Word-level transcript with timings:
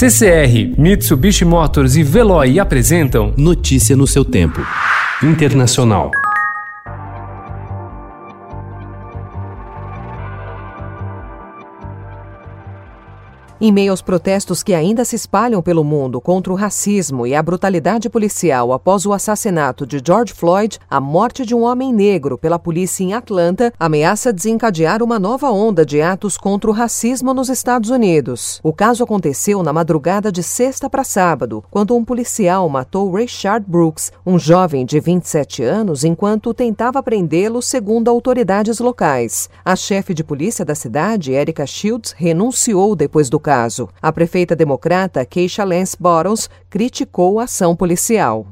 CCR, 0.00 0.78
Mitsubishi 0.78 1.44
Motors 1.44 1.94
e 1.94 2.02
Veloy 2.02 2.58
apresentam 2.58 3.34
Notícia 3.36 3.94
no 3.94 4.06
seu 4.06 4.24
tempo. 4.24 4.62
Internacional. 5.22 6.10
Em 13.62 13.70
meio 13.70 13.90
aos 13.90 14.00
protestos 14.00 14.62
que 14.62 14.72
ainda 14.72 15.04
se 15.04 15.14
espalham 15.14 15.60
pelo 15.60 15.84
mundo 15.84 16.18
contra 16.18 16.50
o 16.50 16.56
racismo 16.56 17.26
e 17.26 17.34
a 17.34 17.42
brutalidade 17.42 18.08
policial 18.08 18.72
após 18.72 19.04
o 19.04 19.12
assassinato 19.12 19.86
de 19.86 20.00
George 20.02 20.32
Floyd, 20.32 20.78
a 20.88 20.98
morte 20.98 21.44
de 21.44 21.54
um 21.54 21.64
homem 21.64 21.92
negro 21.92 22.38
pela 22.38 22.58
polícia 22.58 23.04
em 23.04 23.12
Atlanta 23.12 23.70
ameaça 23.78 24.32
desencadear 24.32 25.02
uma 25.02 25.18
nova 25.18 25.50
onda 25.50 25.84
de 25.84 26.00
atos 26.00 26.38
contra 26.38 26.70
o 26.70 26.72
racismo 26.72 27.34
nos 27.34 27.50
Estados 27.50 27.90
Unidos. 27.90 28.60
O 28.62 28.72
caso 28.72 29.04
aconteceu 29.04 29.62
na 29.62 29.74
madrugada 29.74 30.32
de 30.32 30.42
sexta 30.42 30.88
para 30.88 31.04
sábado, 31.04 31.62
quando 31.70 31.94
um 31.94 32.02
policial 32.02 32.66
matou 32.66 33.12
Rayshard 33.12 33.66
Brooks, 33.68 34.10
um 34.24 34.38
jovem 34.38 34.86
de 34.86 34.98
27 34.98 35.62
anos, 35.62 36.02
enquanto 36.02 36.54
tentava 36.54 37.02
prendê-lo, 37.02 37.60
segundo 37.60 38.08
autoridades 38.08 38.78
locais. 38.78 39.50
A 39.62 39.76
chefe 39.76 40.14
de 40.14 40.24
polícia 40.24 40.64
da 40.64 40.74
cidade, 40.74 41.32
Erika 41.32 41.66
Shields, 41.66 42.14
renunciou 42.16 42.96
depois 42.96 43.28
do 43.28 43.38
caso. 43.38 43.49
A 44.00 44.12
prefeita 44.12 44.54
democrata 44.54 45.24
Keisha 45.24 45.64
Lance 45.64 45.96
Bottles 45.98 46.48
criticou 46.68 47.40
a 47.40 47.44
ação 47.44 47.74
policial. 47.74 48.46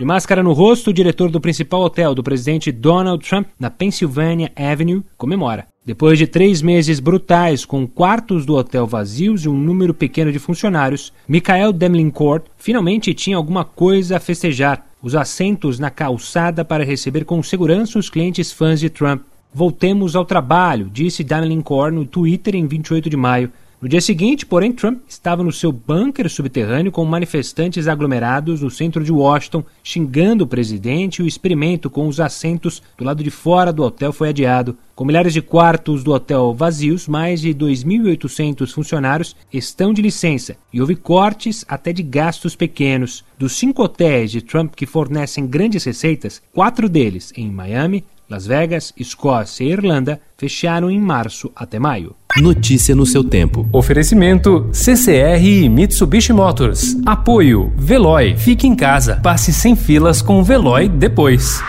De 0.00 0.04
máscara 0.04 0.42
no 0.42 0.52
rosto, 0.54 0.88
o 0.88 0.92
diretor 0.94 1.30
do 1.30 1.40
principal 1.40 1.82
hotel 1.82 2.14
do 2.14 2.22
presidente 2.22 2.72
Donald 2.72 3.22
Trump, 3.22 3.46
na 3.58 3.68
Pennsylvania 3.68 4.50
Avenue, 4.56 5.04
comemora. 5.16 5.66
Depois 5.84 6.18
de 6.18 6.26
três 6.26 6.62
meses 6.62 6.98
brutais 7.00 7.64
com 7.64 7.86
quartos 7.86 8.46
do 8.46 8.54
hotel 8.54 8.86
vazios 8.86 9.44
e 9.44 9.48
um 9.48 9.56
número 9.56 9.92
pequeno 9.92 10.32
de 10.32 10.38
funcionários, 10.38 11.12
Michael 11.28 11.72
Demlincourt 11.72 12.44
finalmente 12.56 13.12
tinha 13.12 13.36
alguma 13.36 13.64
coisa 13.64 14.16
a 14.16 14.20
festejar. 14.20 14.86
Os 15.02 15.14
assentos 15.14 15.78
na 15.78 15.90
calçada 15.90 16.64
para 16.64 16.84
receber 16.84 17.24
com 17.24 17.42
segurança 17.42 17.98
os 17.98 18.08
clientes 18.08 18.50
fãs 18.50 18.80
de 18.80 18.88
Trump. 18.88 19.22
Voltemos 19.52 20.14
ao 20.14 20.24
trabalho, 20.24 20.88
disse 20.90 21.24
Demlincourt 21.24 21.92
no 21.92 22.06
Twitter 22.06 22.54
em 22.54 22.66
28 22.66 23.10
de 23.10 23.16
maio. 23.16 23.50
No 23.80 23.88
dia 23.88 24.00
seguinte, 24.02 24.44
porém, 24.44 24.72
Trump 24.72 25.00
estava 25.08 25.42
no 25.42 25.50
seu 25.50 25.72
bunker 25.72 26.28
subterrâneo 26.28 26.92
com 26.92 27.02
manifestantes 27.06 27.88
aglomerados 27.88 28.60
no 28.60 28.70
centro 28.70 29.02
de 29.02 29.10
Washington, 29.10 29.64
xingando 29.82 30.44
o 30.44 30.46
presidente 30.46 31.20
e 31.20 31.22
o 31.22 31.26
experimento 31.26 31.88
com 31.88 32.06
os 32.06 32.20
assentos 32.20 32.82
do 32.98 33.04
lado 33.04 33.24
de 33.24 33.30
fora 33.30 33.72
do 33.72 33.82
hotel 33.82 34.12
foi 34.12 34.28
adiado. 34.28 34.76
Com 34.94 35.06
milhares 35.06 35.32
de 35.32 35.40
quartos 35.40 36.04
do 36.04 36.12
hotel 36.12 36.52
vazios, 36.52 37.08
mais 37.08 37.40
de 37.40 37.54
2.800 37.54 38.70
funcionários 38.70 39.34
estão 39.50 39.94
de 39.94 40.02
licença 40.02 40.58
e 40.70 40.78
houve 40.78 40.94
cortes 40.94 41.64
até 41.66 41.90
de 41.90 42.02
gastos 42.02 42.54
pequenos. 42.54 43.24
Dos 43.38 43.52
cinco 43.52 43.82
hotéis 43.82 44.30
de 44.30 44.42
Trump 44.42 44.74
que 44.74 44.84
fornecem 44.84 45.46
grandes 45.46 45.84
receitas, 45.84 46.42
quatro 46.52 46.86
deles 46.86 47.32
em 47.34 47.50
Miami, 47.50 48.04
Las 48.30 48.46
Vegas, 48.46 48.94
Escócia 48.96 49.64
e 49.64 49.72
Irlanda 49.72 50.20
fecharam 50.38 50.88
em 50.88 51.00
março 51.00 51.50
até 51.54 51.80
maio. 51.80 52.14
Notícia 52.40 52.94
no 52.94 53.04
seu 53.04 53.24
tempo. 53.24 53.68
Oferecimento 53.72 54.70
CCR 54.72 55.44
e 55.44 55.68
Mitsubishi 55.68 56.32
Motors. 56.32 56.96
Apoio 57.04 57.72
Veloy. 57.76 58.36
Fique 58.36 58.68
em 58.68 58.76
casa. 58.76 59.16
Passe 59.16 59.52
sem 59.52 59.74
filas 59.74 60.22
com 60.22 60.38
o 60.38 60.44
Veloy 60.44 60.88
depois. 60.88 61.60